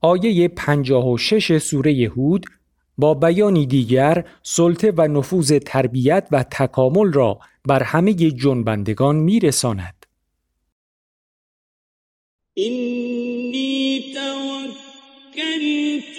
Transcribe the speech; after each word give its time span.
آیه 0.00 0.48
56 0.48 1.58
سوره 1.58 2.12
هود 2.16 2.46
با 2.98 3.14
بیانی 3.14 3.66
دیگر 3.66 4.24
سلطه 4.42 4.92
و 4.96 5.08
نفوذ 5.08 5.52
تربیت 5.52 6.28
و 6.30 6.42
تکامل 6.42 7.12
را 7.12 7.38
بر 7.64 7.82
همه 7.82 8.14
جنبندگان 8.14 9.16
میرساند. 9.16 10.06
اینی 12.54 14.04
توکلت 14.14 16.09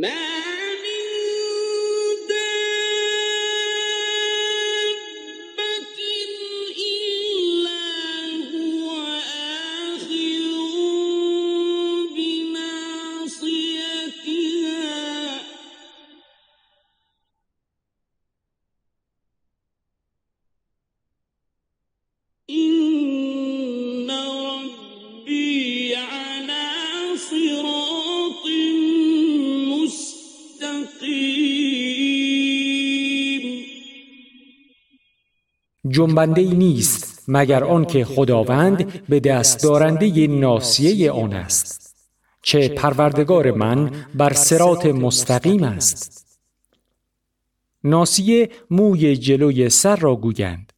Man 0.00 0.29
جنبنده 36.00 36.42
نیست 36.42 37.24
مگر 37.28 37.64
آنکه 37.64 38.04
خداوند 38.04 39.06
به 39.06 39.20
دست 39.20 39.62
دارنده 39.62 40.26
ناسیه 40.26 41.10
آن 41.10 41.32
است. 41.32 41.96
چه 42.42 42.68
پروردگار 42.68 43.50
من 43.50 43.90
بر 44.14 44.32
سرات 44.32 44.86
مستقیم 44.86 45.62
است. 45.62 46.26
ناسیه 47.84 48.48
موی 48.70 49.16
جلوی 49.16 49.68
سر 49.68 49.96
را 49.96 50.16
گویند 50.16 50.72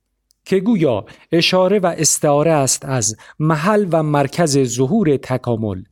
که 0.44 0.60
گویا 0.60 1.04
اشاره 1.32 1.78
و 1.78 1.86
استعاره 1.98 2.52
است 2.52 2.84
از 2.84 3.16
محل 3.38 3.86
و 3.92 4.02
مرکز 4.02 4.58
ظهور 4.58 5.16
تکامل. 5.16 5.82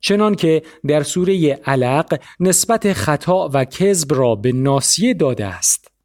چنان 0.00 0.34
که 0.34 0.62
در 0.88 1.02
سوره 1.02 1.52
علق 1.52 2.20
نسبت 2.40 2.92
خطا 2.92 3.50
و 3.52 3.64
کذب 3.64 4.14
را 4.14 4.34
به 4.34 4.52
ناسیه 4.52 5.14
داده 5.14 5.46
است. 5.46 5.95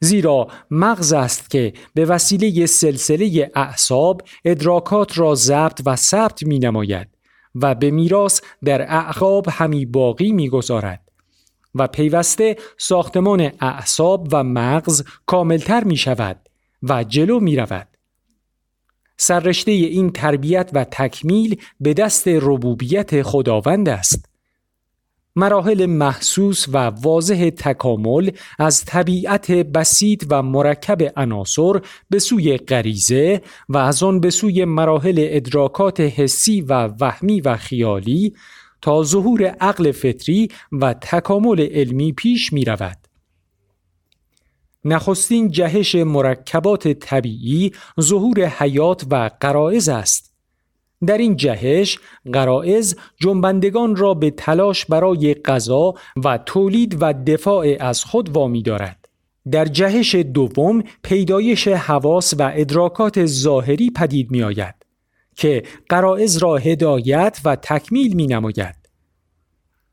زیرا 0.00 0.48
مغز 0.70 1.12
است 1.12 1.50
که 1.50 1.72
به 1.94 2.04
وسیله 2.04 2.66
سلسله 2.66 3.50
اعصاب 3.54 4.22
ادراکات 4.44 5.18
را 5.18 5.34
ضبط 5.34 5.80
و 5.86 5.96
ثبت 5.96 6.42
می 6.42 6.58
نماید 6.58 7.08
و 7.54 7.74
به 7.74 7.90
میراث 7.90 8.40
در 8.64 8.82
اعقاب 8.82 9.46
همی 9.50 9.86
باقی 9.86 10.32
می 10.32 10.48
گذارد 10.48 11.00
و 11.74 11.86
پیوسته 11.86 12.56
ساختمان 12.78 13.52
اعصاب 13.60 14.28
و 14.32 14.44
مغز 14.44 15.04
کاملتر 15.26 15.84
می 15.84 15.96
شود 15.96 16.48
و 16.82 17.04
جلو 17.04 17.40
می 17.40 17.56
رود. 17.56 17.88
سررشته 19.16 19.72
این 19.72 20.10
تربیت 20.10 20.70
و 20.72 20.84
تکمیل 20.84 21.60
به 21.80 21.94
دست 21.94 22.28
ربوبیت 22.28 23.22
خداوند 23.22 23.88
است. 23.88 24.29
مراحل 25.40 25.86
محسوس 25.86 26.68
و 26.68 26.76
واضح 26.76 27.50
تکامل 27.50 28.30
از 28.58 28.84
طبیعت 28.84 29.50
بسیط 29.50 30.24
و 30.30 30.42
مرکب 30.42 31.12
عناصر 31.16 31.80
به 32.10 32.18
سوی 32.18 32.56
غریزه 32.56 33.42
و 33.68 33.76
از 33.76 34.02
آن 34.02 34.20
به 34.20 34.30
سوی 34.30 34.64
مراحل 34.64 35.14
ادراکات 35.18 36.00
حسی 36.00 36.60
و 36.60 36.72
وهمی 37.00 37.40
و 37.40 37.56
خیالی 37.56 38.34
تا 38.82 39.02
ظهور 39.02 39.44
عقل 39.44 39.92
فطری 39.92 40.48
و 40.72 40.94
تکامل 40.94 41.60
علمی 41.60 42.12
پیش 42.12 42.52
می 42.52 42.64
رود. 42.64 42.96
نخستین 44.84 45.50
جهش 45.50 45.94
مرکبات 45.94 46.88
طبیعی 46.88 47.72
ظهور 48.00 48.46
حیات 48.46 49.06
و 49.10 49.30
قرائز 49.40 49.88
است. 49.88 50.29
در 51.06 51.18
این 51.18 51.36
جهش 51.36 51.98
قرائز 52.32 52.96
جنبندگان 53.20 53.96
را 53.96 54.14
به 54.14 54.30
تلاش 54.30 54.84
برای 54.84 55.34
غذا 55.34 55.94
و 56.24 56.38
تولید 56.38 56.96
و 57.00 57.12
دفاع 57.12 57.76
از 57.80 58.04
خود 58.04 58.28
وامی 58.28 58.62
دارد. 58.62 59.08
در 59.50 59.64
جهش 59.64 60.14
دوم 60.14 60.82
پیدایش 61.02 61.68
حواس 61.68 62.34
و 62.38 62.52
ادراکات 62.54 63.26
ظاهری 63.26 63.90
پدید 63.90 64.30
می 64.30 64.42
آید 64.42 64.74
که 65.36 65.62
قرائز 65.88 66.36
را 66.36 66.56
هدایت 66.56 67.40
و 67.44 67.56
تکمیل 67.56 68.16
می 68.16 68.26
نماید. 68.26 68.74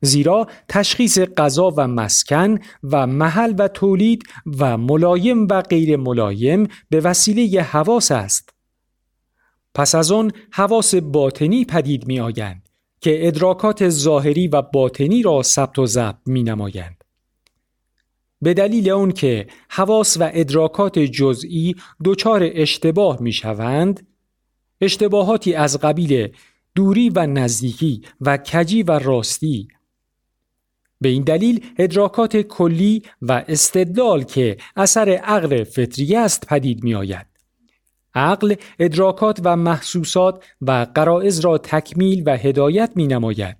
زیرا 0.01 0.47
تشخیص 0.69 1.19
غذا 1.19 1.73
و 1.77 1.87
مسکن 1.87 2.59
و 2.83 3.07
محل 3.07 3.53
و 3.57 3.67
تولید 3.67 4.23
و 4.59 4.77
ملایم 4.77 5.47
و 5.47 5.61
غیر 5.61 5.97
ملایم 5.97 6.67
به 6.89 6.99
وسیله 6.99 7.61
حواس 7.61 8.11
است. 8.11 8.56
پس 9.77 9.95
از 9.95 10.11
آن 10.11 10.31
حواس 10.51 10.95
باطنی 10.95 11.65
پدید 11.65 12.07
می 12.07 12.19
آیند 12.19 12.69
که 13.01 13.27
ادراکات 13.27 13.89
ظاهری 13.89 14.47
و 14.47 14.61
باطنی 14.61 15.21
را 15.21 15.43
ثبت 15.43 15.79
و 15.79 15.85
ضبط 15.85 16.15
می 16.25 16.43
نمایند. 16.43 17.03
به 18.41 18.53
دلیل 18.53 18.89
اون 18.89 19.11
که 19.11 19.47
حواس 19.69 20.17
و 20.17 20.29
ادراکات 20.33 20.99
جزئی 20.99 21.75
دچار 22.05 22.49
اشتباه 22.53 23.21
می 23.21 23.31
شوند، 23.31 24.07
اشتباهاتی 24.81 25.53
از 25.53 25.79
قبیل 25.79 26.33
دوری 26.75 27.09
و 27.09 27.27
نزدیکی 27.27 28.01
و 28.21 28.37
کجی 28.37 28.83
و 28.83 28.91
راستی 28.91 29.67
به 31.01 31.09
این 31.09 31.23
دلیل 31.23 31.65
ادراکات 31.77 32.37
کلی 32.37 33.03
و 33.21 33.43
استدلال 33.47 34.23
که 34.23 34.57
اثر 34.75 35.09
عقل 35.09 35.63
فطری 35.63 36.15
است 36.15 36.47
پدید 36.47 36.83
می 36.83 36.95
آید. 36.95 37.36
عقل 38.17 38.55
ادراکات 38.79 39.39
و 39.43 39.55
محسوسات 39.55 40.43
و 40.61 40.87
قرائز 40.95 41.39
را 41.39 41.57
تکمیل 41.57 42.23
و 42.25 42.37
هدایت 42.37 42.91
می 42.95 43.07
نماید. 43.07 43.57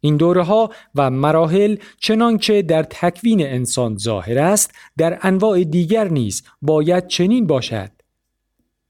این 0.00 0.16
دوره 0.16 0.42
ها 0.42 0.70
و 0.94 1.10
مراحل 1.10 1.76
چنانچه 2.00 2.62
در 2.62 2.82
تکوین 2.82 3.46
انسان 3.46 3.96
ظاهر 3.96 4.38
است 4.38 4.74
در 4.98 5.18
انواع 5.22 5.64
دیگر 5.64 6.08
نیز 6.08 6.42
باید 6.62 7.06
چنین 7.06 7.46
باشد. 7.46 7.90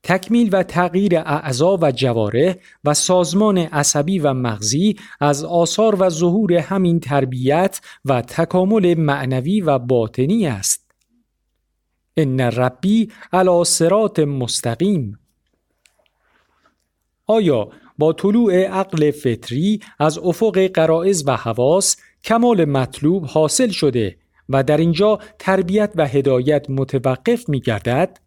تکمیل 0.02 0.48
و 0.52 0.62
تغییر 0.62 1.18
اعضا 1.18 1.78
و 1.82 1.92
جواره 1.92 2.58
و 2.84 2.94
سازمان 2.94 3.58
عصبی 3.58 4.18
و 4.18 4.34
مغزی 4.34 4.96
از 5.20 5.44
آثار 5.44 5.96
و 6.02 6.08
ظهور 6.08 6.52
همین 6.52 7.00
تربیت 7.00 7.80
و 8.04 8.22
تکامل 8.22 8.94
معنوی 8.94 9.60
و 9.60 9.78
باطنی 9.78 10.46
است. 10.46 10.81
ان 12.16 12.40
ربی 12.40 13.12
علی 13.32 13.64
صراط 13.64 14.18
مستقیم 14.18 15.18
آیا 17.26 17.68
با 17.98 18.12
طلوع 18.12 18.66
عقل 18.66 19.10
فطری 19.10 19.80
از 19.98 20.18
افق 20.18 20.58
قرائز 20.74 21.24
و 21.26 21.36
حواس 21.36 21.96
کمال 22.24 22.64
مطلوب 22.64 23.24
حاصل 23.24 23.68
شده 23.68 24.16
و 24.48 24.62
در 24.62 24.76
اینجا 24.76 25.18
تربیت 25.38 25.92
و 25.96 26.06
هدایت 26.08 26.70
متوقف 26.70 27.48
می 27.48 27.60
گردد؟ 27.60 28.18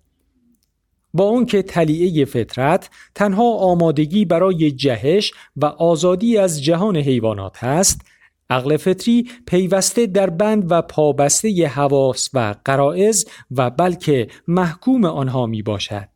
با 1.13 1.23
اون 1.23 1.46
که 1.46 1.62
تلیعه 1.62 2.25
فطرت 2.25 2.90
تنها 3.16 3.53
آمادگی 3.53 4.25
برای 4.25 4.72
جهش 4.72 5.34
و 5.56 5.66
آزادی 5.66 6.38
از 6.38 6.63
جهان 6.63 6.97
حیوانات 6.97 7.63
است 7.63 8.02
عقل 8.50 8.78
فطری 8.78 9.30
پیوسته 9.46 10.06
در 10.06 10.30
بند 10.30 10.72
و 10.72 10.82
پابسته 10.82 11.68
حواس 11.68 12.30
و 12.34 12.56
قرائز 12.66 13.26
و 13.52 13.70
بلکه 13.70 14.28
محکوم 14.47 15.06
آنها 15.06 15.46
می 15.46 15.62
باشد 15.62 16.08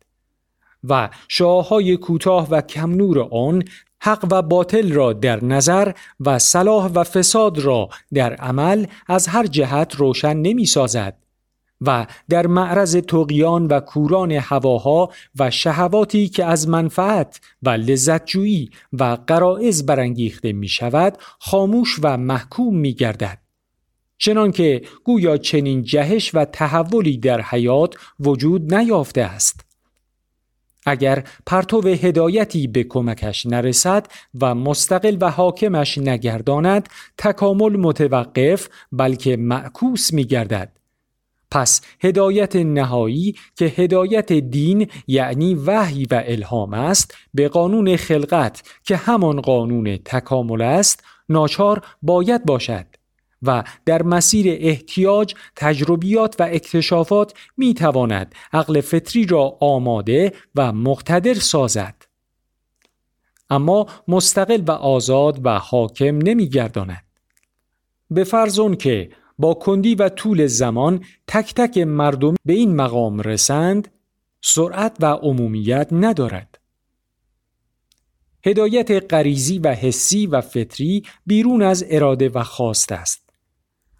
و 0.84 1.08
شاههای 1.28 1.96
کوتاه 1.96 2.48
و 2.50 2.60
کم 2.60 2.90
نور 2.90 3.20
آن 3.20 3.64
حق 4.02 4.26
و 4.30 4.42
باطل 4.42 4.92
را 4.92 5.12
در 5.12 5.44
نظر 5.44 5.92
و 6.20 6.38
صلاح 6.38 6.86
و 6.86 7.04
فساد 7.04 7.58
را 7.58 7.88
در 8.14 8.34
عمل 8.34 8.86
از 9.06 9.26
هر 9.26 9.46
جهت 9.46 9.94
روشن 9.94 10.36
نمی 10.36 10.66
سازد 10.66 11.16
و 11.80 12.06
در 12.28 12.46
معرض 12.46 12.96
تقیان 12.96 13.66
و 13.66 13.80
کوران 13.80 14.32
هواها 14.32 15.10
و 15.38 15.50
شهواتی 15.50 16.28
که 16.28 16.44
از 16.44 16.68
منفعت 16.68 17.40
و 17.62 17.70
لذتجویی 17.70 18.70
و 18.92 19.18
قرائز 19.26 19.86
برانگیخته 19.86 20.52
می 20.52 20.68
شود 20.68 21.18
خاموش 21.38 21.98
و 22.02 22.16
محکوم 22.16 22.76
می 22.76 22.94
گردد. 22.94 23.38
چنانکه 24.18 24.82
گویا 25.04 25.36
چنین 25.36 25.82
جهش 25.82 26.34
و 26.34 26.44
تحولی 26.44 27.18
در 27.18 27.40
حیات 27.40 27.94
وجود 28.20 28.74
نیافته 28.74 29.22
است. 29.22 29.64
اگر 30.86 31.24
پرتو 31.46 31.88
هدایتی 31.88 32.66
به 32.66 32.84
کمکش 32.84 33.46
نرسد 33.46 34.06
و 34.40 34.54
مستقل 34.54 35.16
و 35.20 35.30
حاکمش 35.30 35.98
نگرداند 35.98 36.88
تکامل 37.18 37.76
متوقف 37.76 38.68
بلکه 38.92 39.36
معکوس 39.36 40.12
می 40.12 40.24
گردد. 40.24 40.79
پس 41.50 41.80
هدایت 42.00 42.56
نهایی 42.56 43.34
که 43.56 43.64
هدایت 43.64 44.32
دین 44.32 44.88
یعنی 45.06 45.54
وحی 45.54 46.06
و 46.10 46.22
الهام 46.26 46.74
است 46.74 47.14
به 47.34 47.48
قانون 47.48 47.96
خلقت 47.96 48.62
که 48.84 48.96
همان 48.96 49.40
قانون 49.40 49.96
تکامل 49.96 50.62
است 50.62 51.04
ناچار 51.28 51.82
باید 52.02 52.44
باشد 52.44 52.86
و 53.42 53.64
در 53.86 54.02
مسیر 54.02 54.46
احتیاج 54.58 55.34
تجربیات 55.56 56.36
و 56.38 56.42
اکتشافات 56.42 57.34
می 57.56 57.74
تواند 57.74 58.34
عقل 58.52 58.80
فطری 58.80 59.26
را 59.26 59.56
آماده 59.60 60.32
و 60.54 60.72
مقتدر 60.72 61.34
سازد 61.34 61.94
اما 63.50 63.86
مستقل 64.08 64.62
و 64.66 64.70
آزاد 64.70 65.46
و 65.46 65.58
حاکم 65.58 66.18
نمی 66.18 66.48
گرداند. 66.48 67.04
به 68.10 68.24
فرض 68.24 68.60
که 68.78 69.10
با 69.40 69.54
کندی 69.54 69.94
و 69.94 70.08
طول 70.08 70.46
زمان 70.46 71.04
تک 71.26 71.54
تک 71.54 71.78
مردم 71.78 72.34
به 72.44 72.52
این 72.52 72.76
مقام 72.76 73.20
رسند 73.20 73.88
سرعت 74.42 74.96
و 75.00 75.06
عمومیت 75.06 75.88
ندارد. 75.92 76.58
هدایت 78.46 79.12
غریزی 79.14 79.58
و 79.58 79.74
حسی 79.74 80.26
و 80.26 80.40
فطری 80.40 81.02
بیرون 81.26 81.62
از 81.62 81.84
اراده 81.90 82.28
و 82.28 82.42
خواست 82.42 82.92
است. 82.92 83.30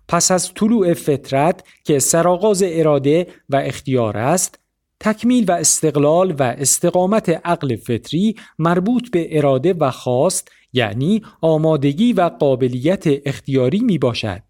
پس 0.09 0.31
از 0.31 0.55
طلوع 0.55 0.95
فطرت 0.95 1.65
که 1.85 1.99
سرآغاز 1.99 2.63
اراده 2.67 3.27
و 3.49 3.57
اختیار 3.57 4.17
است، 4.17 4.59
تکمیل 5.01 5.45
و 5.49 5.53
استقلال 5.53 6.35
و 6.39 6.43
استقامت 6.43 7.29
عقل 7.29 7.77
فطری 7.77 8.37
مربوط 8.59 9.11
به 9.11 9.39
اراده 9.39 9.73
و 9.73 9.91
خواست 9.91 10.51
یعنی 10.73 11.23
آمادگی 11.41 12.13
و 12.13 12.23
قابلیت 12.23 13.05
اختیاری 13.07 13.81
می 13.81 13.99
باشد. 13.99 14.50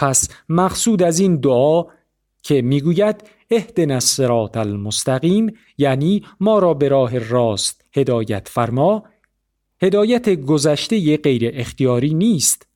پس 0.00 0.28
مقصود 0.48 1.02
از 1.02 1.18
این 1.18 1.36
دعا 1.36 1.84
که 2.42 2.62
می‌گوید 2.62 3.24
اهدنا 3.50 3.94
الصراط 3.94 4.56
المستقیم 4.56 5.52
یعنی 5.78 6.24
ما 6.40 6.58
را 6.58 6.74
به 6.74 6.88
راه 6.88 7.18
راست 7.18 7.84
هدایت 7.96 8.48
فرما. 8.48 9.04
هدایت 9.82 10.28
گذشته 10.28 11.16
غیر 11.16 11.50
اختیاری 11.54 12.14
نیست. 12.14 12.66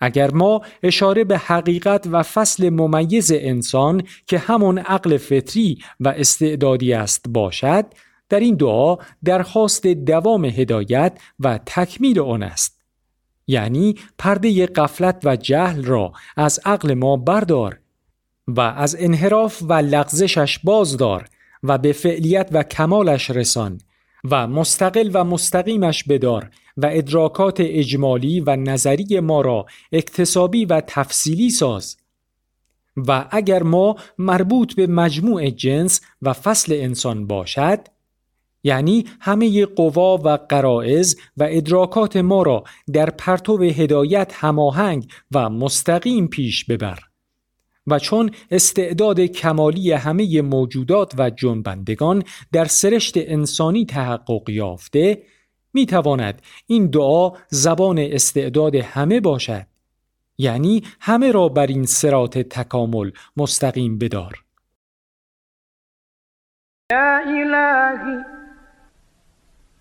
اگر 0.00 0.30
ما 0.30 0.62
اشاره 0.82 1.24
به 1.24 1.38
حقیقت 1.38 2.06
و 2.10 2.22
فصل 2.22 2.68
ممیز 2.68 3.32
انسان 3.32 4.02
که 4.26 4.38
همون 4.38 4.78
عقل 4.78 5.16
فطری 5.16 5.78
و 6.00 6.08
استعدادی 6.08 6.92
است 6.92 7.28
باشد 7.28 7.86
در 8.28 8.40
این 8.40 8.56
دعا 8.56 8.96
درخواست 9.24 9.86
دوام 9.86 10.44
هدایت 10.44 11.18
و 11.40 11.58
تکمیل 11.66 12.20
آن 12.20 12.42
است. 12.42 12.79
یعنی 13.50 13.94
پرده 14.18 14.66
قفلت 14.66 15.20
و 15.24 15.36
جهل 15.36 15.84
را 15.84 16.12
از 16.36 16.60
عقل 16.64 16.94
ما 16.94 17.16
بردار 17.16 17.80
و 18.48 18.60
از 18.60 18.96
انحراف 18.98 19.62
و 19.62 19.72
لغزشش 19.72 20.58
بازدار 20.58 21.28
و 21.62 21.78
به 21.78 21.92
فعلیت 21.92 22.48
و 22.52 22.62
کمالش 22.62 23.30
رسان 23.30 23.80
و 24.30 24.46
مستقل 24.46 25.10
و 25.14 25.24
مستقیمش 25.24 26.04
بدار 26.04 26.50
و 26.76 26.86
ادراکات 26.92 27.56
اجمالی 27.60 28.40
و 28.40 28.56
نظری 28.56 29.20
ما 29.20 29.40
را 29.40 29.66
اکتسابی 29.92 30.64
و 30.64 30.82
تفصیلی 30.86 31.50
ساز. 31.50 31.96
و 32.96 33.28
اگر 33.30 33.62
ما 33.62 33.96
مربوط 34.18 34.74
به 34.74 34.86
مجموع 34.86 35.50
جنس 35.50 36.00
و 36.22 36.32
فصل 36.32 36.72
انسان 36.72 37.26
باشد 37.26 37.78
یعنی 38.62 39.04
همه 39.20 39.66
قوا 39.66 40.16
و 40.16 40.28
قرائز 40.48 41.16
و 41.36 41.48
ادراکات 41.50 42.16
ما 42.16 42.42
را 42.42 42.64
در 42.92 43.10
پرتو 43.10 43.62
هدایت 43.62 44.32
هماهنگ 44.34 45.06
و 45.32 45.50
مستقیم 45.50 46.28
پیش 46.28 46.64
ببر. 46.64 46.98
و 47.86 47.98
چون 47.98 48.30
استعداد 48.50 49.20
کمالی 49.20 49.92
همه 49.92 50.42
موجودات 50.42 51.14
و 51.18 51.30
جنبندگان 51.30 52.22
در 52.52 52.64
سرشت 52.64 53.14
انسانی 53.16 53.86
تحقق 53.86 54.50
یافته 54.50 55.22
می 55.72 55.86
تواند 55.86 56.42
این 56.66 56.86
دعا 56.86 57.32
زبان 57.48 57.98
استعداد 57.98 58.74
همه 58.74 59.20
باشد. 59.20 59.66
یعنی 60.38 60.82
همه 61.00 61.32
را 61.32 61.48
بر 61.48 61.66
این 61.66 61.84
سرات 61.84 62.38
تکامل 62.38 63.10
مستقیم 63.36 63.98
بدار. 63.98 64.44
یا 66.92 67.18
الهی 67.18 68.29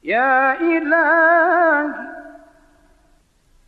يا 0.04 0.54
إلهي 0.62 2.10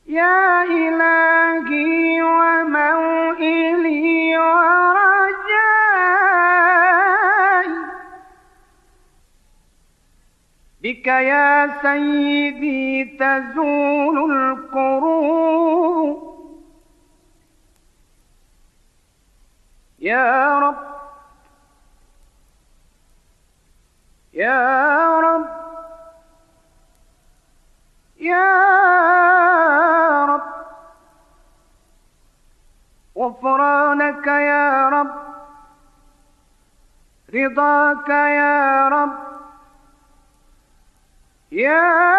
يا 0.07 0.63
إلهي 0.63 2.21
وموئلي 2.21 4.37
ورجائي. 4.37 4.81
بك 10.83 11.07
يا 11.07 11.81
سيدي 11.81 13.05
تزول 13.05 14.31
الكروب 14.31 16.31
يا 19.99 20.59
رب 20.59 20.77
يا 24.33 25.19
رب 25.19 25.20
يا 28.21 28.45
رب 30.25 30.41
غفرانك 33.17 34.27
يا 34.27 34.89
رب 34.89 35.11
رضاك 37.33 38.09
يا 38.09 38.87
رب. 38.87 39.31
يا 41.51 42.11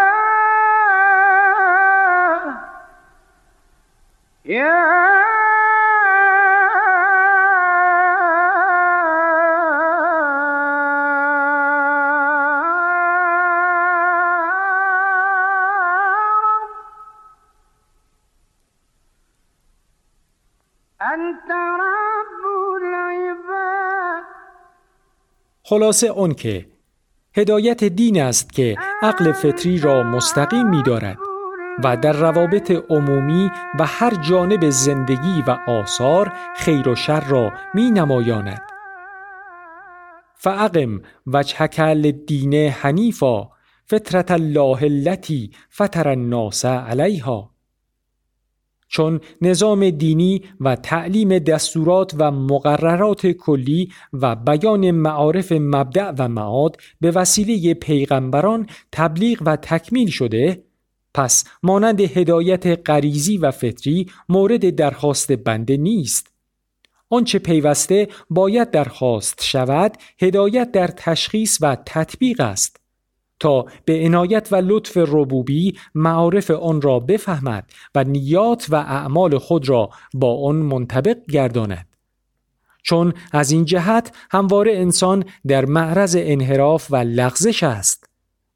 يا 4.44 5.21
خلاصه 25.72 26.06
اون 26.06 26.34
که 26.34 26.66
هدایت 27.36 27.84
دین 27.84 28.22
است 28.22 28.52
که 28.52 28.76
عقل 29.02 29.32
فطری 29.32 29.78
را 29.78 30.02
مستقیم 30.02 30.68
می 30.68 30.82
دارد 30.82 31.18
و 31.84 31.96
در 31.96 32.12
روابط 32.12 32.70
عمومی 32.90 33.50
و 33.78 33.86
هر 33.86 34.14
جانب 34.14 34.70
زندگی 34.70 35.42
و 35.46 35.50
آثار 35.66 36.32
خیر 36.56 36.88
و 36.88 36.94
شر 36.94 37.20
را 37.20 37.52
می 37.74 37.90
نمایاند. 37.90 38.62
فعقم 40.36 41.02
وجهک 41.26 41.80
للدین 41.80 42.54
حنیفا 42.54 43.48
فطرت 43.86 44.30
الله 44.30 44.82
التي 44.82 45.50
فطر 45.68 46.08
الناس 46.08 46.64
علیها 46.64 47.51
چون 48.92 49.20
نظام 49.42 49.90
دینی 49.90 50.42
و 50.60 50.76
تعلیم 50.76 51.38
دستورات 51.38 52.14
و 52.18 52.30
مقررات 52.30 53.26
کلی 53.26 53.92
و 54.12 54.36
بیان 54.36 54.90
معارف 54.90 55.52
مبدع 55.52 56.12
و 56.18 56.28
معاد 56.28 56.76
به 57.00 57.10
وسیله 57.10 57.74
پیغمبران 57.74 58.66
تبلیغ 58.92 59.42
و 59.46 59.56
تکمیل 59.56 60.08
شده 60.10 60.62
پس 61.14 61.44
مانند 61.62 62.00
هدایت 62.00 62.90
غریزی 62.90 63.36
و 63.36 63.50
فطری 63.50 64.06
مورد 64.28 64.70
درخواست 64.70 65.32
بنده 65.32 65.76
نیست. 65.76 66.26
آنچه 67.10 67.38
پیوسته 67.38 68.08
باید 68.30 68.70
درخواست 68.70 69.42
شود 69.44 69.96
هدایت 70.20 70.72
در 70.72 70.86
تشخیص 70.86 71.58
و 71.60 71.76
تطبیق 71.86 72.40
است. 72.40 72.81
تا 73.42 73.66
به 73.84 74.04
عنایت 74.04 74.48
و 74.52 74.56
لطف 74.56 74.96
ربوبی 74.96 75.78
معارف 75.94 76.50
آن 76.50 76.82
را 76.82 77.00
بفهمد 77.00 77.70
و 77.94 78.04
نیات 78.04 78.66
و 78.70 78.74
اعمال 78.74 79.38
خود 79.38 79.68
را 79.68 79.90
با 80.14 80.48
آن 80.48 80.56
منطبق 80.56 81.16
گرداند. 81.30 81.86
چون 82.82 83.14
از 83.32 83.50
این 83.50 83.64
جهت 83.64 84.16
همواره 84.30 84.72
انسان 84.76 85.24
در 85.46 85.64
معرض 85.64 86.16
انحراف 86.18 86.86
و 86.90 86.96
لغزش 86.96 87.62
است. 87.62 88.08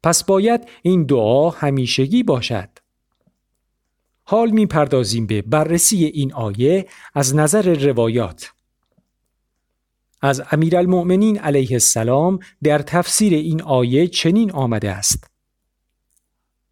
پس 0.03 0.23
باید 0.23 0.67
این 0.81 1.03
دعا 1.03 1.49
همیشگی 1.49 2.23
باشد. 2.23 2.69
حال 4.23 4.51
می 4.51 4.65
پردازیم 4.65 5.25
به 5.25 5.41
بررسی 5.41 6.05
این 6.05 6.33
آیه 6.33 6.87
از 7.13 7.35
نظر 7.35 7.73
روایات. 7.73 8.51
از 10.21 10.43
امیرالمؤمنین 10.51 11.39
علیه 11.39 11.71
السلام 11.71 12.39
در 12.63 12.79
تفسیر 12.79 13.33
این 13.33 13.61
آیه 13.61 14.07
چنین 14.07 14.51
آمده 14.51 14.91
است. 14.91 15.31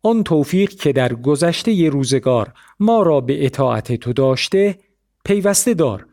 آن 0.01 0.23
توفیق 0.23 0.69
که 0.69 0.93
در 0.93 1.13
گذشته 1.13 1.89
روزگار 1.89 2.53
ما 2.79 3.01
را 3.01 3.21
به 3.21 3.45
اطاعت 3.45 3.95
تو 3.95 4.13
داشته 4.13 4.79
پیوسته 5.25 5.73
دار 5.73 6.05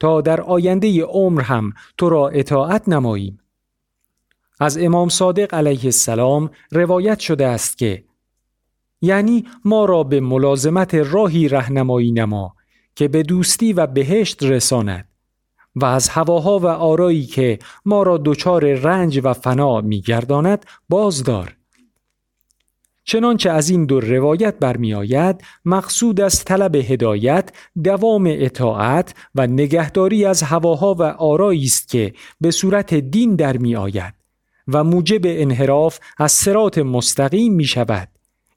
تا 0.00 0.20
در 0.20 0.40
آینده 0.40 1.02
عمر 1.04 1.42
هم 1.42 1.72
تو 1.98 2.08
را 2.08 2.28
اطاعت 2.28 2.88
نماییم. 2.88 3.40
از 4.60 4.78
امام 4.78 5.08
صادق 5.08 5.54
علیه 5.54 5.84
السلام 5.84 6.50
روایت 6.70 7.18
شده 7.18 7.46
است 7.46 7.78
که 7.78 8.04
یعنی 9.00 9.44
ما 9.64 9.84
را 9.84 10.02
به 10.02 10.20
ملازمت 10.20 10.94
راهی 10.94 11.48
رهنمایی 11.48 12.12
نما 12.12 12.56
که 12.94 13.08
به 13.08 13.22
دوستی 13.22 13.72
و 13.72 13.86
بهشت 13.86 14.42
رساند. 14.42 15.09
و 15.74 15.84
از 15.84 16.08
هواها 16.08 16.58
و 16.58 16.66
آرایی 16.66 17.26
که 17.26 17.58
ما 17.84 18.02
را 18.02 18.18
دچار 18.24 18.74
رنج 18.74 19.20
و 19.24 19.32
فنا 19.32 19.80
میگرداند 19.80 20.66
بازدار 20.88 21.56
چنانچه 23.04 23.50
از 23.50 23.70
این 23.70 23.86
دو 23.86 24.00
روایت 24.00 24.54
برمیآید 24.58 25.44
مقصود 25.64 26.20
از 26.20 26.44
طلب 26.44 26.74
هدایت 26.74 27.52
دوام 27.84 28.24
اطاعت 28.26 29.14
و 29.34 29.46
نگهداری 29.46 30.24
از 30.24 30.42
هواها 30.42 30.94
و 30.94 31.02
آرایی 31.02 31.64
است 31.64 31.88
که 31.88 32.12
به 32.40 32.50
صورت 32.50 32.94
دین 32.94 33.36
در 33.36 33.56
میآید 33.56 34.14
و 34.68 34.84
موجب 34.84 35.20
انحراف 35.24 35.98
از 36.18 36.32
سرات 36.32 36.78
مستقیم 36.78 37.52
می 37.52 37.64
شود 37.64 38.08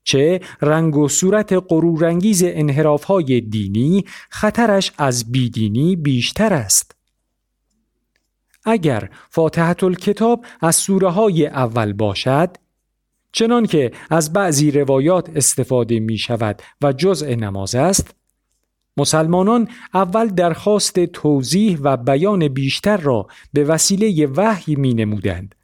چه 0.03 0.41
رنگ 0.61 0.97
و 0.97 1.09
صورت 1.09 1.63
غرورانگیز 1.69 2.43
انحراف 2.45 3.03
های 3.03 3.41
دینی 3.41 4.05
خطرش 4.29 4.91
از 4.97 5.31
بیدینی 5.31 5.95
بیشتر 5.95 6.53
است. 6.53 6.95
اگر 8.65 9.09
فاتحت 9.29 9.83
الکتاب 9.83 10.45
از 10.61 10.75
سوره 10.75 11.09
های 11.09 11.47
اول 11.47 11.93
باشد 11.93 12.57
چنان 13.31 13.65
که 13.65 13.91
از 14.09 14.33
بعضی 14.33 14.71
روایات 14.71 15.29
استفاده 15.35 15.99
می 15.99 16.17
شود 16.17 16.61
و 16.81 16.93
جزء 16.93 17.35
نماز 17.35 17.75
است 17.75 18.15
مسلمانان 18.97 19.67
اول 19.93 20.27
درخواست 20.27 21.05
توضیح 21.05 21.77
و 21.81 21.97
بیان 21.97 22.47
بیشتر 22.47 22.97
را 22.97 23.27
به 23.53 23.63
وسیله 23.63 24.27
وحی 24.27 24.75
می 24.75 24.93
نمودند. 24.93 25.55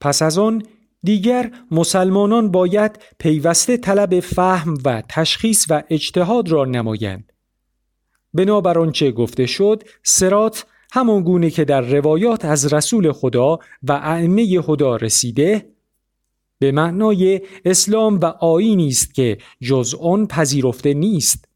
پس 0.00 0.22
از 0.22 0.38
آن 0.38 0.62
دیگر 1.02 1.52
مسلمانان 1.70 2.50
باید 2.50 2.98
پیوسته 3.18 3.76
طلب 3.76 4.20
فهم 4.20 4.78
و 4.84 5.02
تشخیص 5.08 5.66
و 5.70 5.82
اجتهاد 5.90 6.48
را 6.48 6.64
نمایند. 6.64 7.32
بنابر 8.34 8.78
آنچه 8.78 9.10
گفته 9.10 9.46
شد 9.46 9.82
سرات 10.02 10.66
همان 10.92 11.22
گونه 11.22 11.50
که 11.50 11.64
در 11.64 11.80
روایات 11.80 12.44
از 12.44 12.72
رسول 12.72 13.12
خدا 13.12 13.58
و 13.82 13.92
ائمه 13.92 14.60
خدا 14.60 14.96
رسیده 14.96 15.66
به 16.58 16.72
معنای 16.72 17.40
اسلام 17.64 18.20
و 18.20 18.24
آیینی 18.24 18.88
است 18.88 19.14
که 19.14 19.38
جز 19.60 19.94
آن 19.94 20.26
پذیرفته 20.26 20.94
نیست. 20.94 21.48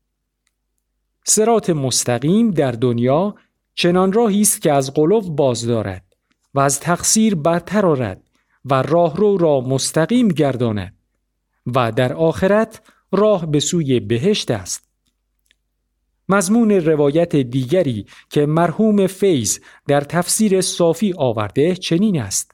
سرات 1.25 1.71
مستقیم 1.71 2.51
در 2.51 2.73
دنیا 2.73 3.35
چنان 3.75 4.13
راهی 4.13 4.41
است 4.41 4.63
که 4.63 4.73
از 4.73 4.95
قلوب 4.95 5.37
باز 5.37 5.67
دارد 5.67 6.05
و 6.55 6.61
از 6.61 6.81
تقصیر 6.81 7.35
برتر 7.35 7.87
آرد 7.87 8.23
و 8.65 8.83
راهرو 8.83 9.37
را 9.37 9.61
مستقیم 9.61 10.29
گرداند 10.29 10.97
و 11.67 11.93
در 11.93 12.13
آخرت 12.13 12.83
راه 13.13 13.47
به 13.47 13.61
سوی 13.61 14.01
بهشت 14.01 14.51
است. 14.51 14.92
مضمون 16.29 16.71
روایت 16.71 17.37
دیگری 17.37 18.07
که 18.31 18.47
مرحوم 18.47 19.07
فیض 19.07 19.59
در 19.87 20.01
تفسیر 20.01 20.61
صافی 20.61 21.15
آورده 21.17 21.75
چنین 21.75 22.21
است. 22.21 22.53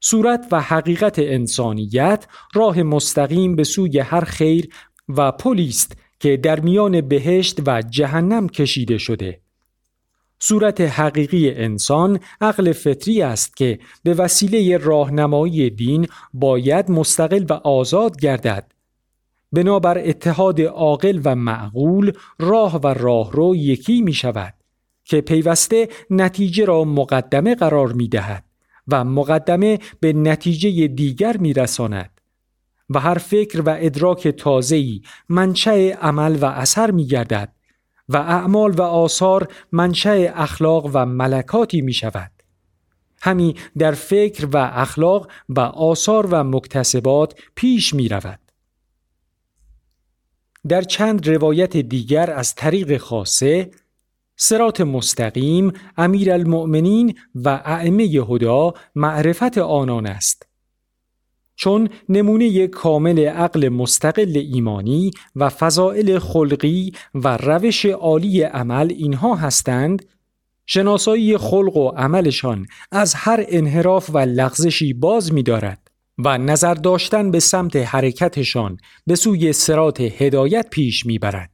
صورت 0.00 0.46
و 0.52 0.60
حقیقت 0.60 1.18
انسانیت 1.18 2.26
راه 2.54 2.82
مستقیم 2.82 3.56
به 3.56 3.64
سوی 3.64 3.98
هر 3.98 4.24
خیر 4.24 4.68
و 5.08 5.32
پلیست 5.32 5.96
که 6.20 6.36
در 6.36 6.60
میان 6.60 7.00
بهشت 7.00 7.60
و 7.66 7.82
جهنم 7.82 8.48
کشیده 8.48 8.98
شده. 8.98 9.40
صورت 10.38 10.80
حقیقی 10.80 11.50
انسان 11.50 12.20
عقل 12.40 12.72
فطری 12.72 13.22
است 13.22 13.56
که 13.56 13.78
به 14.02 14.14
وسیله 14.14 14.76
راهنمایی 14.76 15.70
دین 15.70 16.08
باید 16.32 16.90
مستقل 16.90 17.44
و 17.50 17.52
آزاد 17.52 18.20
گردد. 18.20 18.73
بنابر 19.54 19.98
اتحاد 19.98 20.60
عاقل 20.60 21.20
و 21.24 21.34
معقول 21.34 22.12
راه 22.38 22.80
و 22.80 22.86
راهرو 22.86 23.56
یکی 23.56 24.02
می 24.02 24.12
شود 24.12 24.54
که 25.04 25.20
پیوسته 25.20 25.88
نتیجه 26.10 26.64
را 26.64 26.84
مقدمه 26.84 27.54
قرار 27.54 27.92
می 27.92 28.08
دهد 28.08 28.44
و 28.88 29.04
مقدمه 29.04 29.78
به 30.00 30.12
نتیجه 30.12 30.88
دیگر 30.88 31.36
می 31.36 31.52
رساند 31.52 32.20
و 32.90 33.00
هر 33.00 33.18
فکر 33.18 33.60
و 33.60 33.76
ادراک 33.78 34.28
تازه‌ای 34.28 35.00
منشأ 35.28 35.90
عمل 36.00 36.38
و 36.40 36.44
اثر 36.44 36.90
می 36.90 37.06
گردد 37.06 37.52
و 38.08 38.16
اعمال 38.16 38.70
و 38.70 38.82
آثار 38.82 39.48
منشأ 39.72 40.32
اخلاق 40.34 40.90
و 40.92 41.06
ملکاتی 41.06 41.80
می 41.80 41.92
شود. 41.92 42.30
همی 43.22 43.54
در 43.78 43.92
فکر 43.92 44.48
و 44.52 44.56
اخلاق 44.56 45.30
و 45.48 45.60
آثار 45.60 46.26
و 46.26 46.44
مکتسبات 46.44 47.34
پیش 47.54 47.94
می 47.94 48.08
رود. 48.08 48.43
در 50.68 50.82
چند 50.82 51.28
روایت 51.28 51.76
دیگر 51.76 52.30
از 52.30 52.54
طریق 52.54 52.96
خاصه 52.96 53.70
سرات 54.36 54.80
مستقیم 54.80 55.72
امیر 55.96 56.32
المؤمنین 56.32 57.14
و 57.34 57.62
ائمه 57.64 58.04
هدا 58.04 58.74
معرفت 58.94 59.58
آنان 59.58 60.06
است. 60.06 60.46
چون 61.56 61.88
نمونه 62.08 62.66
کامل 62.66 63.18
عقل 63.18 63.68
مستقل 63.68 64.36
ایمانی 64.36 65.10
و 65.36 65.48
فضائل 65.48 66.18
خلقی 66.18 66.92
و 67.14 67.36
روش 67.36 67.86
عالی 67.86 68.42
عمل 68.42 68.92
اینها 68.96 69.34
هستند 69.34 70.06
شناسایی 70.66 71.36
خلق 71.36 71.76
و 71.76 71.88
عملشان 71.88 72.66
از 72.92 73.14
هر 73.14 73.44
انحراف 73.48 74.10
و 74.12 74.18
لغزشی 74.18 74.92
باز 74.92 75.32
می 75.32 75.42
دارد 75.42 75.83
و 76.18 76.38
نظر 76.38 76.74
داشتن 76.74 77.30
به 77.30 77.40
سمت 77.40 77.76
حرکتشان 77.76 78.78
به 79.06 79.16
سوی 79.16 79.52
سرات 79.52 80.00
هدایت 80.00 80.70
پیش 80.70 81.06
می 81.06 81.18
برد. 81.18 81.50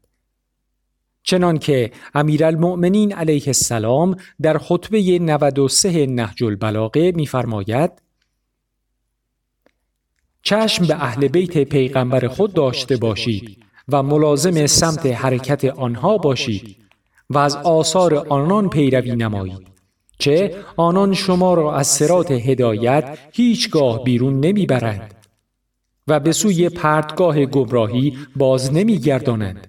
چنان 1.23 1.59
که 1.59 1.91
امیرالمؤمنین 2.15 3.13
علیه 3.13 3.43
السلام 3.47 4.17
در 4.43 4.59
خطبه 4.59 5.19
93 5.19 6.07
نهج 6.07 6.45
البلاغه 6.45 7.13
می‌فرماید 7.13 7.91
چشم 10.43 10.87
به 10.87 10.95
اهل 10.95 11.29
بیت 11.29 11.59
پیغمبر 11.59 12.29
خود 12.29 12.53
داشته 12.53 12.97
باشید 12.97 13.65
و 13.89 14.03
ملازم 14.03 14.67
سمت 14.67 15.07
حرکت 15.07 15.65
آنها 15.65 16.19
باشید 16.19 16.77
و 17.31 17.39
از 17.39 17.57
آثار 17.57 18.15
آنان 18.15 18.69
پیروی 18.69 19.17
نمایید 19.17 19.70
چه 20.21 20.65
آنان 20.77 21.15
شما 21.15 21.55
را 21.55 21.75
از 21.75 21.87
سرات 21.87 22.31
هدایت 22.31 23.19
هیچگاه 23.33 24.05
بیرون 24.05 24.41
نمی‌برند 24.41 25.15
و 26.09 26.21
به 26.21 26.33
سوی 26.33 26.69
پرتگاه 26.69 27.47
گمراهی 27.47 28.19
باز 28.37 28.73
نمیگردانند. 28.73 29.67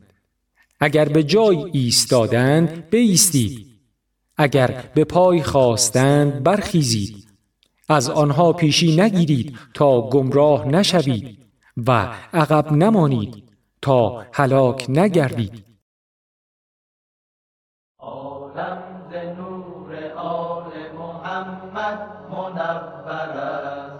اگر 0.80 1.06
به 1.06 1.24
جای 1.24 1.58
ایستادند 1.72 2.90
بایستید 2.90 3.68
اگر 4.38 4.84
به 4.96 5.04
پای 5.04 5.44
خواستند 5.44 6.44
برخیزید. 6.44 7.28
از 7.90 8.10
آنها 8.10 8.54
پیشی 8.54 8.96
نگیرید 8.96 9.58
تا 9.74 10.10
گمراه 10.10 10.68
نشوید 10.68 11.38
و 11.88 12.14
عقب 12.34 12.72
نمانید 12.72 13.44
تا 13.82 14.26
هلاک 14.34 14.86
نگردید. 14.90 15.71
منور 22.62 23.38
است 23.38 23.92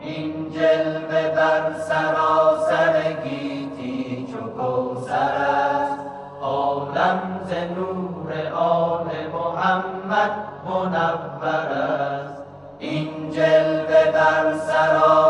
این 0.00 0.50
جلوه 0.50 1.28
بر 1.36 1.72
سراسر 1.78 3.12
گیتی 3.24 4.26
چو 4.32 4.62
کوثر 4.62 5.14
است. 5.14 5.98
عالم 6.42 7.20
ز 7.44 7.52
نور 7.52 8.52
آل 8.54 9.06
محمد 9.32 10.30
منور 10.64 11.68
است. 11.72 12.42
این 12.78 13.30
جلوه 13.30 14.12
بر 14.12 14.54
سراسر 14.54 15.27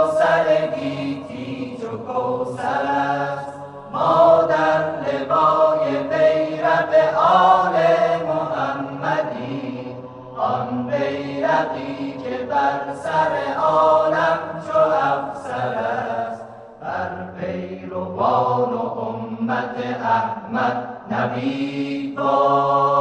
بر 12.49 12.95
سر 12.95 13.33
عالم 13.59 14.38
چو 14.67 14.78
افسر 14.78 15.75
است. 15.75 16.43
بر 16.81 17.11
پیروان 17.40 18.73
و 18.73 18.83
امت 18.99 19.76
احمد 20.02 20.88
نبی 21.11 22.14
باد 22.17 22.99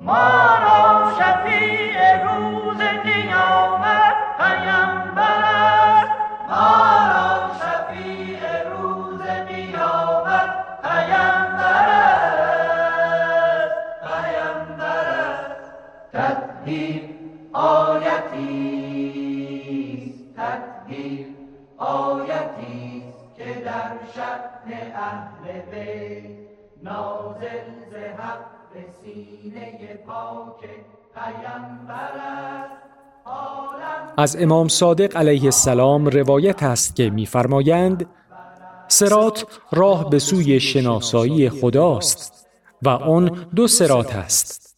ما 0.00 0.58
را 0.64 1.12
شفیع 1.18 1.96
روز 2.24 2.78
قیامت 2.78 4.14
پیام 4.38 4.87
از 34.16 34.36
امام 34.40 34.68
صادق 34.68 35.16
علیه 35.16 35.44
السلام 35.44 36.06
روایت 36.06 36.62
است 36.62 36.96
که 36.96 37.10
میفرمایند 37.10 38.06
سرات 38.88 39.46
راه 39.72 40.10
به 40.10 40.18
سوی 40.18 40.60
شناسایی 40.60 41.50
خداست 41.50 42.48
و 42.82 42.88
آن 42.88 43.46
دو 43.54 43.66
سرات 43.66 44.14
است 44.14 44.68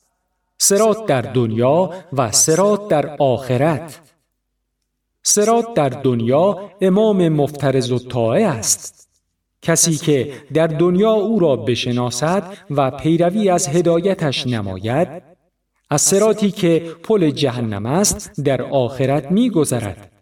سرات 0.63 1.07
در 1.07 1.21
دنیا 1.21 1.91
و 2.13 2.33
سرات 2.33 2.89
در 2.89 3.17
آخرت. 3.19 4.01
سرات 5.23 5.75
در 5.75 5.89
دنیا 5.89 6.71
امام 6.81 7.29
مفترز 7.29 7.93
و 7.93 8.19
است. 8.45 9.00
کسی 9.63 9.97
که 9.97 10.33
در 10.55 10.67
دنیا 10.67 11.11
او 11.11 11.39
را 11.39 11.57
بشناسد 11.57 12.57
و 12.71 12.91
پیروی 12.91 13.49
از 13.49 13.69
هدایتش 13.69 14.47
نماید 14.47 15.09
از 15.91 16.03
سراتی 16.03 16.51
که 16.51 16.79
پل 17.03 17.31
جهنم 17.31 17.87
است 17.87 18.41
در 18.41 18.63
آخرت 18.63 19.31
می 19.31 19.51
گذرد. 19.51 20.13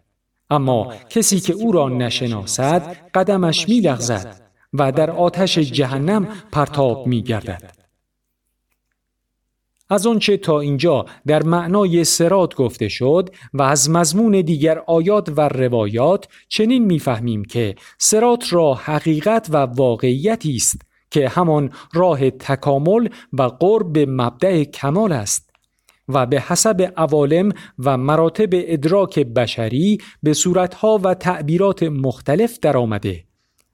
اما 0.49 0.93
کسی 1.09 1.39
که 1.39 1.53
او 1.53 1.71
را 1.71 1.89
نشناسد 1.89 2.95
قدمش 3.13 3.69
می 3.69 3.79
لغزد 3.79 4.41
و 4.73 4.91
در 4.91 5.11
آتش 5.11 5.59
جهنم 5.59 6.27
پرتاب 6.51 7.07
می 7.07 7.21
گردد. 7.21 7.78
از 9.89 10.07
آنچه 10.07 10.37
تا 10.37 10.59
اینجا 10.59 11.05
در 11.27 11.43
معنای 11.43 12.03
سرات 12.03 12.55
گفته 12.55 12.87
شد 12.87 13.29
و 13.53 13.61
از 13.61 13.89
مضمون 13.89 14.41
دیگر 14.41 14.81
آیات 14.87 15.29
و 15.37 15.41
روایات 15.41 16.27
چنین 16.47 16.85
می‌فهمیم 16.85 17.45
که 17.45 17.75
سرات 17.97 18.53
را 18.53 18.73
حقیقت 18.73 19.47
و 19.49 19.57
واقعیتی 19.57 20.55
است 20.55 20.81
که 21.11 21.29
همان 21.29 21.69
راه 21.93 22.29
تکامل 22.29 23.07
و 23.33 23.43
قرب 23.43 23.93
به 23.93 24.05
مبدع 24.05 24.63
کمال 24.63 25.11
است 25.11 25.49
و 26.09 26.25
به 26.25 26.41
حسب 26.41 26.93
عوالم 26.97 27.51
و 27.79 27.97
مراتب 27.97 28.49
ادراک 28.51 29.19
بشری 29.19 29.97
به 30.23 30.33
صورتها 30.33 30.99
و 31.03 31.13
تعبیرات 31.13 31.83
مختلف 31.83 32.59
درآمده. 32.59 33.28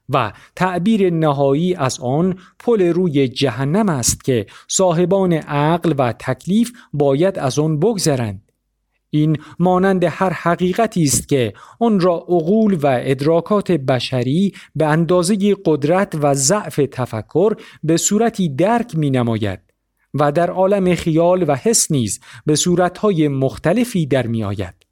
و 0.08 0.32
تعبیر 0.56 1.10
نهایی 1.10 1.74
از 1.74 2.00
آن 2.00 2.38
پل 2.58 2.82
روی 2.82 3.28
جهنم 3.28 3.88
است 3.88 4.24
که 4.24 4.46
صاحبان 4.68 5.32
عقل 5.32 5.94
و 5.98 6.12
تکلیف 6.12 6.72
باید 6.92 7.38
از 7.38 7.58
آن 7.58 7.80
بگذرند 7.80 8.52
این 9.10 9.36
مانند 9.58 10.04
هر 10.04 10.30
حقیقتی 10.30 11.02
است 11.02 11.28
که 11.28 11.52
آن 11.80 12.00
را 12.00 12.14
عقول 12.16 12.74
و 12.74 13.00
ادراکات 13.00 13.72
بشری 13.72 14.52
به 14.76 14.86
اندازه 14.86 15.56
قدرت 15.64 16.14
و 16.22 16.34
ضعف 16.34 16.80
تفکر 16.92 17.52
به 17.82 17.96
صورتی 17.96 18.48
درک 18.48 18.96
می 18.96 19.10
نماید 19.10 19.60
و 20.14 20.32
در 20.32 20.50
عالم 20.50 20.94
خیال 20.94 21.44
و 21.48 21.54
حس 21.54 21.90
نیز 21.90 22.20
به 22.46 22.56
صورتهای 22.56 23.28
مختلفی 23.28 24.06
در 24.06 24.26
می 24.26 24.44
آید. 24.44 24.85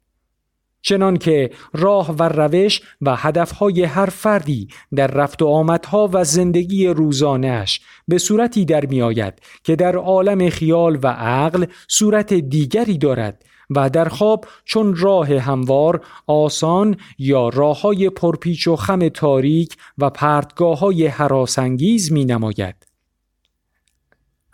چنان 0.85 1.17
که 1.17 1.49
راه 1.73 2.15
و 2.19 2.23
روش 2.23 2.81
و 3.01 3.15
هدفهای 3.15 3.83
هر 3.83 4.05
فردی 4.05 4.67
در 4.95 5.07
رفت 5.07 5.41
و 5.41 5.47
آمدها 5.47 6.09
و 6.13 6.23
زندگی 6.23 6.87
روزانش 6.87 7.81
به 8.07 8.17
صورتی 8.17 8.65
در 8.65 8.85
می 8.85 9.01
آید 9.01 9.33
که 9.63 9.75
در 9.75 9.95
عالم 9.95 10.49
خیال 10.49 10.99
و 11.03 11.07
عقل 11.07 11.65
صورت 11.87 12.33
دیگری 12.33 12.97
دارد 12.97 13.45
و 13.69 13.89
در 13.89 14.09
خواب 14.09 14.45
چون 14.65 14.95
راه 14.95 15.33
هموار 15.33 16.01
آسان 16.27 16.97
یا 17.19 17.49
راه 17.49 17.81
های 17.81 18.09
پرپیچ 18.09 18.67
و 18.67 18.75
خم 18.75 19.09
تاریک 19.09 19.75
و 19.97 20.09
پرتگاه 20.09 20.79
های 20.79 21.07
حراسنگیز 21.07 22.11
می 22.11 22.25
نماید. 22.25 22.94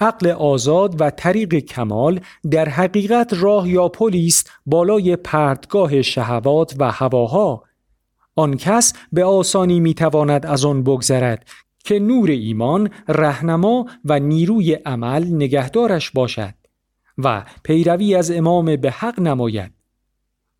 عقل 0.01 0.29
آزاد 0.29 1.01
و 1.01 1.09
طریق 1.09 1.55
کمال 1.55 2.19
در 2.51 2.69
حقیقت 2.69 3.33
راه 3.33 3.69
یا 3.69 3.87
پلیست 3.87 4.51
بالای 4.65 5.15
پرتگاه 5.15 6.01
شهوات 6.01 6.75
و 6.79 6.91
هواها. 6.91 7.63
آن 8.35 8.57
کس 8.57 8.93
به 9.11 9.25
آسانی 9.25 9.79
می‌تواند 9.79 10.45
از 10.45 10.65
آن 10.65 10.83
بگذرد 10.83 11.47
که 11.83 11.99
نور 11.99 12.29
ایمان 12.29 12.89
رهنما 13.07 13.85
و 14.05 14.19
نیروی 14.19 14.73
عمل 14.73 15.25
نگهدارش 15.35 16.11
باشد 16.11 16.53
و 17.17 17.43
پیروی 17.63 18.15
از 18.15 18.31
امام 18.31 18.75
به 18.75 18.91
حق 18.91 19.19
نماید. 19.19 19.71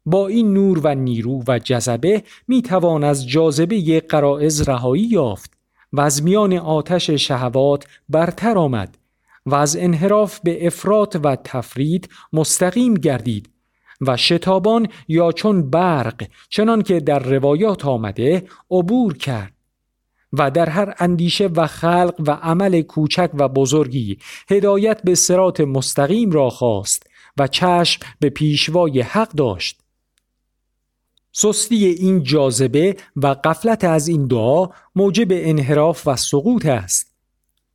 با 0.06 0.28
این 0.28 0.54
نور 0.54 0.80
و 0.84 0.96
نیرو 0.96 1.44
و 1.48 1.60
جذبه 1.60 2.24
می‌توان 2.48 3.04
از 3.04 3.30
جاذبه 3.30 4.00
قرائز 4.00 4.70
رهایی 4.70 5.04
یافت 5.04 5.54
و 5.94 6.02
از 6.02 6.24
میان 6.24 6.54
آتش 6.54 7.10
شهوات 7.10 7.88
برتر 8.10 8.58
آمد. 8.58 8.98
و 9.46 9.56
از 9.56 9.76
انحراف 9.76 10.40
به 10.40 10.68
افراط 10.68 11.18
و 11.24 11.36
تفرید 11.36 12.10
مستقیم 12.34 12.94
گردید 12.94 13.50
و 14.02 14.18
شتابان 14.18 14.88
یا 15.08 15.32
چون 15.32 15.70
برق 15.70 16.28
چنان 16.50 16.82
که 16.82 17.00
در 17.00 17.20
روایات 17.20 17.86
آمده 17.86 18.48
عبور 18.72 19.18
کرد 19.18 19.54
و 20.34 20.52
در 20.52 20.70
هر 20.70 20.96
اندیشه 21.00 21.48
و 21.48 21.68
خلق 21.68 22.16
و 22.20 22.32
عمل 22.32 22.82
کوچک 22.82 23.32
و 23.34 23.48
بزرگی 23.48 24.18
هدایت 24.50 25.02
به 25.04 25.16
سرات 25.16 25.62
مستقیم 25.62 26.32
را 26.32 26.50
خواست 26.50 27.08
و 27.38 27.48
چشم 27.48 28.02
به 28.20 28.30
پیشوای 28.30 29.02
حق 29.02 29.32
داشت. 29.32 29.82
سستی 31.32 31.86
این 31.86 32.24
جاذبه 32.24 32.96
و 33.16 33.28
قفلت 33.28 33.84
از 33.84 34.08
این 34.08 34.28
دعا 34.28 34.68
موجب 34.96 35.28
انحراف 35.32 36.08
و 36.08 36.16
سقوط 36.16 36.66
است. 36.66 37.11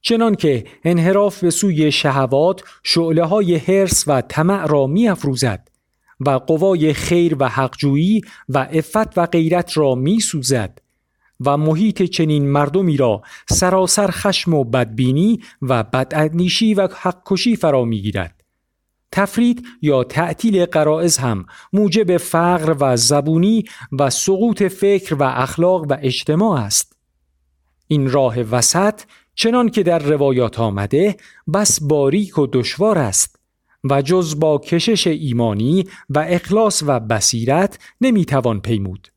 چنان 0.08 0.34
که 0.34 0.64
انحراف 0.84 1.40
به 1.40 1.50
سوی 1.50 1.92
شهوات 1.92 2.62
شعله 2.82 3.24
های 3.24 3.56
حرس 3.56 4.04
و 4.06 4.20
طمع 4.20 4.66
را 4.66 4.86
می 4.86 5.08
افروزد 5.08 5.68
و 6.20 6.30
قوای 6.30 6.92
خیر 6.92 7.36
و 7.38 7.48
حقجویی 7.48 8.20
و 8.48 8.58
افت 8.58 9.18
و 9.18 9.26
غیرت 9.26 9.76
را 9.76 9.94
می 9.94 10.20
سوزد 10.20 10.78
و 11.40 11.56
محیط 11.56 12.02
چنین 12.02 12.48
مردمی 12.48 12.96
را 12.96 13.22
سراسر 13.48 14.10
خشم 14.10 14.54
و 14.54 14.64
بدبینی 14.64 15.40
و 15.62 15.82
بداندیشی 15.82 16.74
و 16.74 16.88
حق 17.00 17.22
کشی 17.26 17.56
فرا 17.56 17.84
می 17.84 18.02
گیرد. 18.02 18.44
تفرید 19.12 19.66
یا 19.82 20.04
تعطیل 20.04 20.66
قرائز 20.66 21.18
هم 21.18 21.46
موجب 21.72 22.16
فقر 22.16 22.76
و 22.80 22.96
زبونی 22.96 23.64
و 23.98 24.10
سقوط 24.10 24.62
فکر 24.62 25.14
و 25.14 25.22
اخلاق 25.22 25.86
و 25.90 25.96
اجتماع 26.00 26.60
است. 26.60 26.96
این 27.88 28.10
راه 28.10 28.40
وسط 28.40 29.00
چنان 29.36 29.68
که 29.68 29.82
در 29.82 29.98
روایات 29.98 30.60
آمده 30.60 31.16
بس 31.54 31.80
باریک 31.82 32.38
و 32.38 32.46
دشوار 32.52 32.98
است 32.98 33.40
و 33.90 34.02
جز 34.02 34.40
با 34.40 34.58
کشش 34.58 35.06
ایمانی 35.06 35.84
و 36.10 36.18
اخلاص 36.28 36.82
و 36.86 37.00
بصیرت 37.00 37.78
نمی‌توان 38.00 38.60
پیمود. 38.60 39.08